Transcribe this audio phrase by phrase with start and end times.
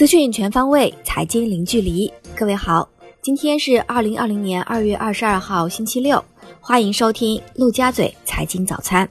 [0.00, 2.10] 资讯全方位，财经零距离。
[2.34, 2.88] 各位好，
[3.20, 6.24] 今天是二零二零年二月二十二号，星期六，
[6.58, 9.06] 欢迎收听陆家嘴财经早餐。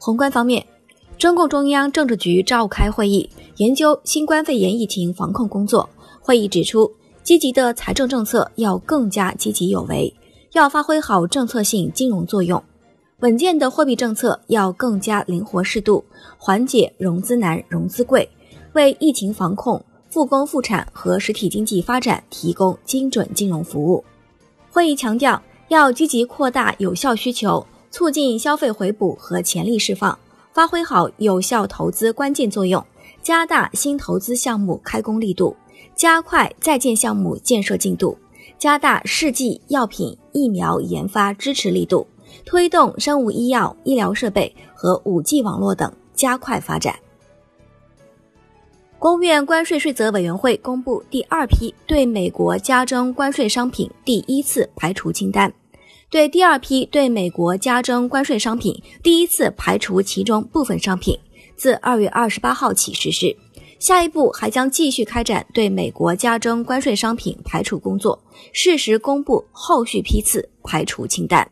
[0.00, 0.66] 宏观方面，
[1.16, 5.88] 中共中央政治局召开会议，研究新冠肺炎疫情防控工作。
[6.20, 10.12] 会议指出，积极的财政政策要更加积极有为，
[10.54, 12.60] 要发挥好政策性金融作用；
[13.20, 16.04] 稳健的货币政策要更加灵活适度，
[16.36, 18.28] 缓解融资难、融资贵。
[18.74, 24.04] 为疫情防控、复工复产和实体经济发展提供精准金融服务。
[24.70, 30.16] 会议强调，要积极扩大有效需求，促进消费回补和潜力释放，
[30.52, 32.84] 发挥好有效投资关键作用，
[33.22, 35.56] 加大新投资项目开工力度，
[35.96, 38.16] 加快在建项目建设进度，
[38.58, 42.06] 加大试剂、药品、疫苗研发支持力度，
[42.44, 46.94] 推动生物医药、医疗设备和五 G 网络等加快发展。
[49.00, 55.50] 国务院关税税则委员会公布第二批对美国加征关税商品第一次排除清单，
[56.10, 61.18] 对第二批对美国加征关税商品第一次排除其中部分商品，
[61.56, 63.34] 自二月二十八号起实施。
[63.78, 71.50] 下一步还将继续开展对美国加征关税商品排除工作，适时公布后续批次排除清单。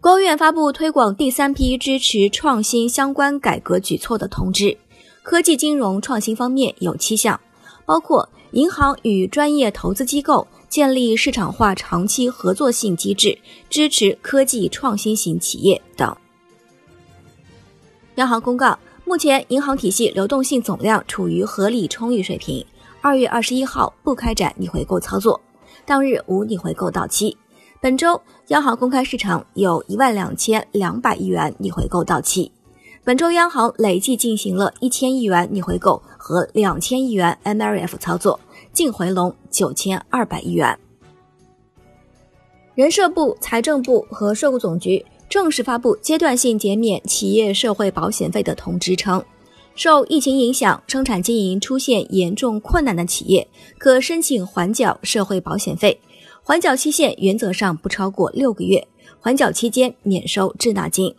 [0.00, 4.78] 国务院发布推广第三批支持创新相关改革举措的通知。
[5.22, 7.40] 科技金融创新方面有七项，
[7.86, 13.38] 包括银行与专业投资机构建立市场化长期合作性机制，
[13.70, 16.14] 支持科技创新型企业等。
[18.16, 22.64] 央行公告，目前银行体系流动性总量处于合理充裕水平。
[23.00, 25.40] 二月二十一号不开展逆回购操作，
[25.84, 27.36] 当日无逆回购到期。
[27.80, 32.50] 本周央行公开市场有一万两千两百亿元逆回购到期。
[33.04, 38.38] 本周央行累计进行了一千亿元逆回购和两千亿元 MLF 操作，
[38.72, 40.78] 净回笼九千二百亿元。
[42.76, 49.20] 人社部、财政部和税务总局正式发布阶段性减免企业社会保险费的通知称，
[49.74, 53.48] 受疫情影响，生产经营出现严重困难的企业
[53.78, 56.00] 可申请缓缴社会保险费，
[56.44, 58.86] 缓缴期限原则上不超过六个月，
[59.18, 61.12] 缓缴期间免收滞纳金。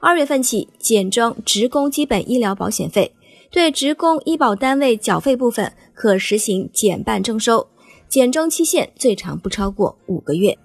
[0.00, 3.14] 二月份起减征职工基本医疗保险费，
[3.50, 7.66] 对职工医保单位缴费部分可实行减半征收，
[8.08, 10.56] 减征期限最长不超过五个月。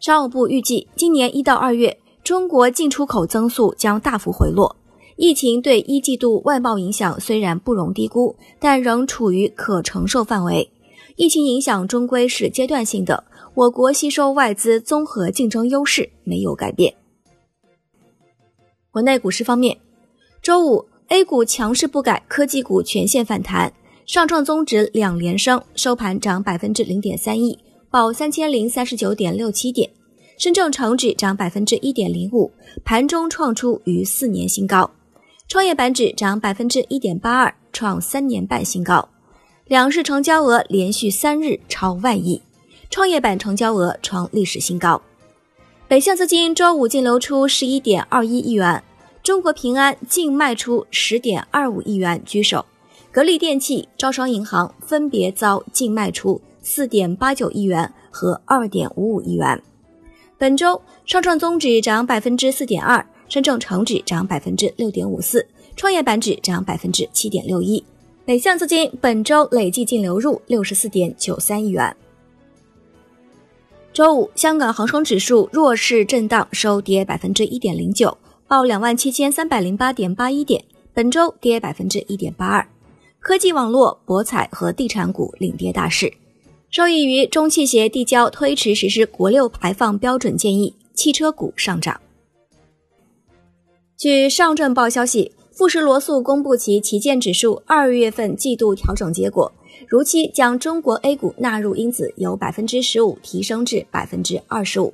[0.00, 4.74] 商务部预计，今年一到二月，中国进出口增速将大幅回落。
[5.14, 10.68] 疫情对一季度外贸影响虽然不容低估，但仍处于可承受范围。
[11.14, 13.24] 疫情影响终归是阶段性的，
[13.54, 16.92] 我国吸收外资综合竞争优势没有改变。
[18.96, 19.76] 国内股市方面，
[20.40, 23.70] 周五 A 股强势不改，科技股全线反弹，
[24.06, 27.58] 上证综指两连升，收盘涨百分之零点三一，
[27.90, 29.86] 报三千零三十九点六七点；
[30.38, 32.50] 深证成指涨百分之一点零五，
[32.86, 34.90] 盘中创出逾四年新高；
[35.46, 39.06] 创业板指涨百分之一点八二，创三年半新高。
[39.66, 42.40] 两市成交额连续三日超万亿，
[42.88, 45.02] 创业板成交额创历史新高。
[45.88, 48.82] 北向资金周五净流出十一点二一亿元，
[49.22, 52.66] 中国平安净卖出十点二五亿元居首，
[53.12, 59.62] 格力电器、招商银行分别遭净卖出四点八九亿元和二点五五亿元。
[60.36, 65.46] 本周上证综指涨百分之四点二，深证成指涨百分之六点五四，
[65.76, 67.82] 创业板指涨百分之七点六一。
[68.24, 71.96] 北向资金本周累计净流入六十四点九三亿元。
[73.96, 80.62] 周五，香港恒生指数弱势震荡，收跌百分之一点零九，报两万七千三百零八点八一点。
[80.92, 82.68] 本周跌百分之一点八二。
[83.20, 86.12] 科技、网络、博彩和地产股领跌大市。
[86.68, 91.98] 受益于中汽协递交推迟实施国六排放标准建议，汽车股上涨。
[93.96, 99.50] 据上证报消息，富时罗素公布其旗舰指数二月份季度调整结果。
[99.88, 104.92] 如期将中国 A 股纳入因子由百分之十五提升至百分之二十五。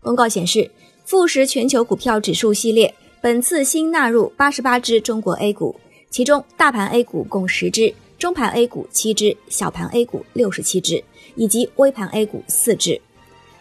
[0.00, 0.70] 公告显示，
[1.04, 5.74] 富时全球股票指数系列本次新纳入八十八只中国 A 股，
[6.10, 11.02] 其中大盘 A 股共十只，中盘 A 股七只，小盘 A 股六十七只，
[11.36, 13.00] 以及微盘 A 股四只。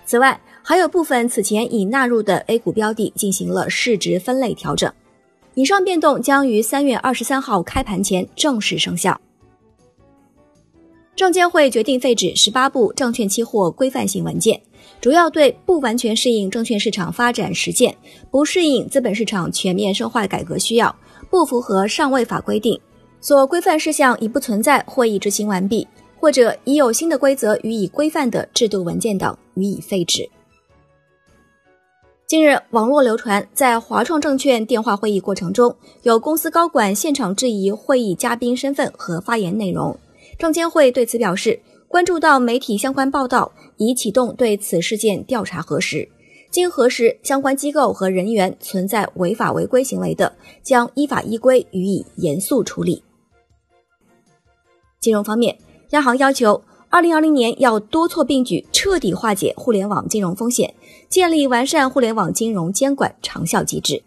[0.05, 4.91] 此外，还有部分此前已纳入的 A 股标的进行了市值分类调整。
[5.55, 9.21] 以上变动将于三月二十三号开盘前正式生效。
[11.15, 14.59] 证监会决定废止十八部证券期货规范性文件，
[14.99, 17.95] 主要对不完全适应证券市场发展实践、
[18.31, 20.95] 不适应资本市场全面深化改革需要、
[21.29, 22.79] 不符合上位法规定，
[23.21, 25.87] 所规范事项已不存在或已执行完毕，
[26.19, 30.27] 或者已有新的规则予以规范的制度文件等，予以废止。
[32.25, 39.95] 近日，网络流传在华创证券电话会议过程中，有公司高管现场质疑会议嘉宾身份和发言内容。
[40.37, 46.09] 证监会对此表示，关注到媒体相关报道，已启动对此事件调查核实。
[46.51, 53.03] 经核实，相关机构和人员存在违法违规行为的，将依法依规予以严肃处理。
[54.99, 55.57] 金融方面，
[55.89, 60.75] 央行要求，二零二零年要多措并举，彻底化解互联网金融风险，
[61.09, 64.03] 建立完善互联网金融监管长效机制。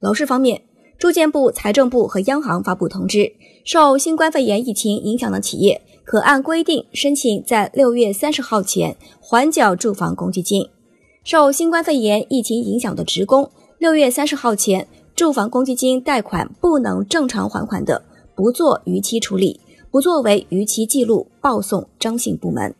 [0.00, 0.64] 楼市方面，
[1.02, 3.34] 住建部、财政部和央行发布通知，
[3.64, 5.82] 受新冠肺炎疫情影响的企业。
[6.04, 10.64] 可按规定申请在六月三十号前缓缴住房公积金。
[11.24, 18.04] 受新冠肺炎疫情影响的职工，六月三十号前住房公积金贷款不能正常还款的，
[18.36, 19.58] 不做逾期处理，
[19.90, 22.72] 不作为逾期记录报送征信部门。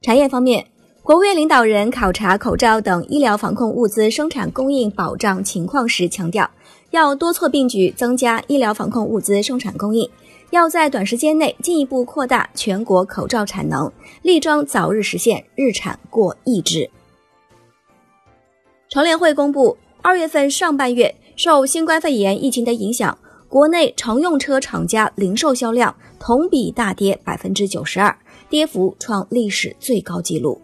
[0.00, 0.66] 产业方面，
[1.04, 6.48] 国务院领导人考察口罩等医疗防控物资生产供应保障情况时强调，
[6.92, 10.08] 要多措并举增加医疗防控物资生产供应。
[10.50, 13.90] 要在短时间内进一步扩大全国口罩产能，
[14.22, 16.88] 力争早日实现日产过亿只。
[18.88, 23.18] 乘联会公布，二月份上半月受新冠肺炎疫情的影响，
[23.48, 28.16] 国内乘用车厂家零售销量同比大跌百分之九十二，
[28.48, 30.60] 跌幅创历史最高纪录。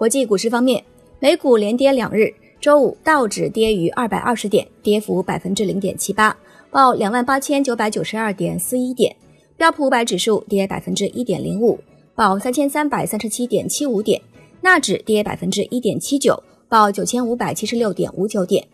[0.00, 0.82] 国际股市方面，
[1.18, 6.34] 美股连跌两日，周五道指跌逾二百二十点，跌幅百分之零点七八。
[6.70, 9.14] 报两万八千九百九十二点四一点，
[9.58, 11.78] 标普五百指数跌百分之一点零五，
[12.14, 14.18] 报三千三百三十七点七五点，
[14.62, 18.66] 纳指跌百分之一点七九，报九千五百七十六点五九点，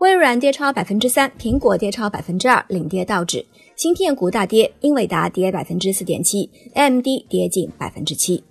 [0.00, 3.42] 微软跌超百分之三，苹果跌超百分之二，领跌道指，
[3.76, 8.44] 芯片股大跌，英伟达跌百分之四点七，AMD 跌近百分之七。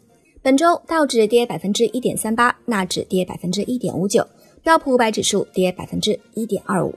[0.45, 4.23] 本周道指跌百分之一点三八，纳指跌百分之一点五九，
[4.61, 6.93] 标普五百指数跌百分之一点二五。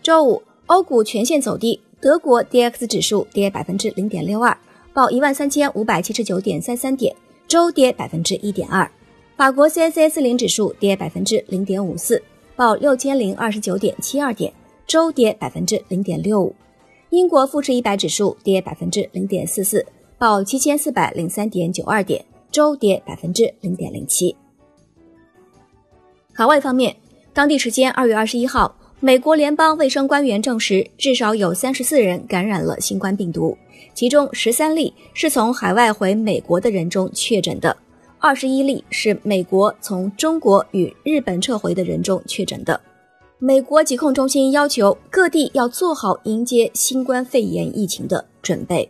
[0.00, 4.56] 周五，欧股全线走低，德国 D X 指数跌百分之零点六二，
[4.94, 7.12] 报一万三千五百七十九点三三点，
[7.48, 8.88] 周跌百分之一点二。
[9.36, 12.22] 法国 C S S 零指数跌百分之零点五四，
[12.54, 14.52] 报六千零二十九点七二点，
[14.86, 16.54] 周跌百分之零点六五。
[17.08, 19.84] 英国富时一百指数跌百分之零点四四，
[20.20, 22.22] 报七千四百零三点九二点，
[22.52, 24.36] 周跌百分之零点零七。
[26.34, 26.94] 海外方面，
[27.32, 28.76] 当地时间二月二十一号。
[29.00, 33.56] 美国联邦卫生官员证实，至少有三十四人感染了新冠病毒，
[33.94, 37.74] 其中十三例是从海外回美国的人中确诊的，
[38.18, 42.78] 二十一例是美国从中国与日本撤回的人中确诊的。
[43.38, 48.86] 美国疾控中心要求各地要做好迎接新冠肺炎疫情的准备。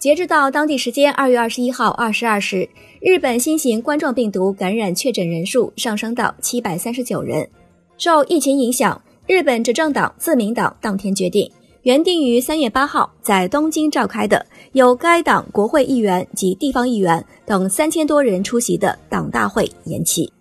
[0.00, 2.66] 截至到当地时间二月二十一号二十二时，
[3.02, 7.46] 日本新型冠状病毒感染确诊人数上升到七百三十九人。
[7.98, 11.52] 受疫情影响，日本执政党自民党当天决定，
[11.82, 20.32] 原定于三月八号在东京召开的有该党国会议员及地方议员等三千多人出席的党大会延期。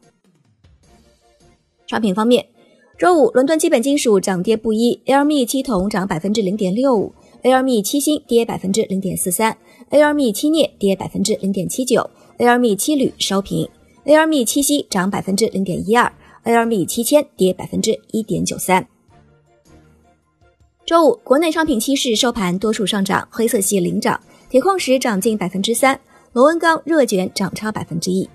[1.85, 2.45] 商品方面，
[2.97, 9.57] 周五伦敦基本金属涨跌不一，LME 七铜涨百分之零点六五，LME 七锌跌百分之零点四三
[9.89, 13.69] ，LME 七镍跌百分之零点七九，LME 七铝收平
[14.05, 16.11] ，LME 七锡涨百分之零点一二。
[16.45, 18.87] LME 七千跌百分之一点九三。
[20.85, 24.19] 周五，国内商品期市收盘多数上涨，黑色系领涨，
[24.49, 25.99] 铁矿石涨近百分之三，
[26.31, 28.27] 螺纹钢、热卷涨超百分之一。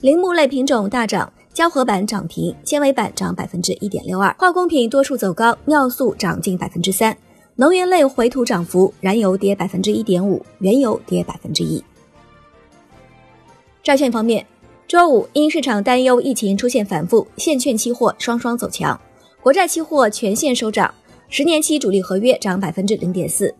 [0.00, 4.34] 铃木类品种大涨，胶合板涨停，纤维板涨百分之一点六二。
[4.38, 7.16] 化工品多数走高，尿素涨近百分之三。
[7.60, 11.84] 能源类回吐涨幅，燃油跌百分之一点五，原油跌百分之一。
[13.82, 14.46] 债券方面。
[14.88, 18.98] 周五，因市场担忧疫情出现反复，现券期货双双走强，
[19.42, 20.94] 国债期货全线收涨，
[21.28, 23.54] 十年期主力合约涨百分之零点四，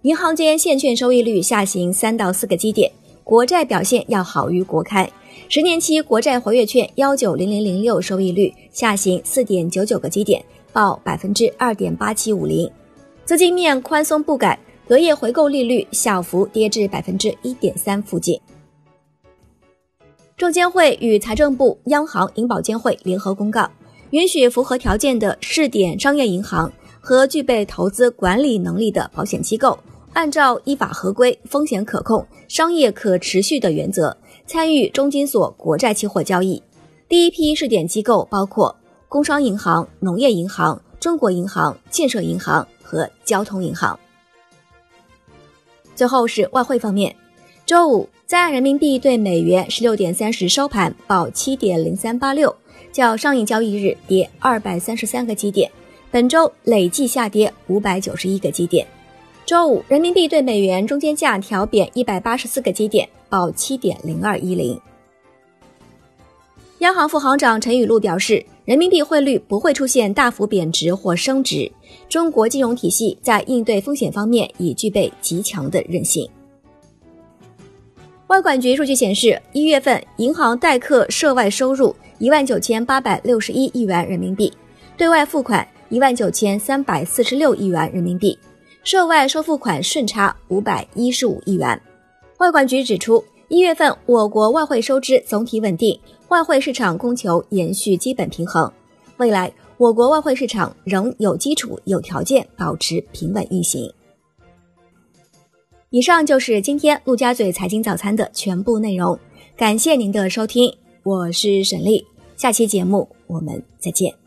[0.00, 2.90] 银行间现券收益率下行三到四个基点，
[3.22, 5.12] 国债表现要好于国开，
[5.50, 10.42] 十年期国债活跃券幺九零零零六收益率下行四点九九个基点，
[10.72, 12.68] 报百分之二点八七五零，
[13.24, 18.38] 资金面宽松不改，隔夜回购利率小幅跌至百分之一点三附近。
[20.36, 23.70] 证监会与财政部、央行、银保监会联合公告，
[24.10, 29.78] 允许符合条件的试点商业银行和具备投资管理能力的保险机构，
[30.12, 34.16] 按照依法合规、风险可控、商业可持续的原则，
[34.48, 36.60] 参与中金所国债期货交易。
[37.08, 38.74] 第一批试点机构包括
[39.08, 43.98] 工商银行、农业银行、中国银行、建设银行和交通银行。
[45.96, 47.16] 最后是外汇方面，
[47.66, 52.54] 周五在岸人民币对美元十六点三十收盘报七点零三八六，
[52.92, 55.68] 较上一交易日跌二百三十三个基点，
[56.12, 58.86] 本周累计下跌五百九十一个基点。
[59.44, 64.80] 周五人民币对美元中间价调贬一百八十四个基点，报七点零二一零。
[66.78, 71.70] 央行副行长陈雨露表示，人民币汇率不会出现大幅贬值或升值。
[72.08, 76.28] 中国金融体系在应对风险方面已具备极强的韧性。
[78.28, 84.52] 外管局数据显示，一月份银行代客涉外收入一万九千八百六十一亿元人民币，
[84.96, 88.38] 对外付款一万九千三百四十六亿元人民币，
[88.84, 91.78] 涉外收付款顺差五百一十五亿元。
[92.38, 96.00] 外管局指出，一月份我国外汇收支总体稳定。
[96.28, 98.72] 外汇市场供求延续基本平衡，
[99.18, 103.92] 未来我国外汇市场仍有基础、有条件保持平稳运行。
[105.90, 109.18] 以上就是今天陆家嘴财经早餐的全部内容，
[109.54, 112.02] 感谢您的收听，我是沈丽，
[112.38, 114.21] 下期节目我们再见。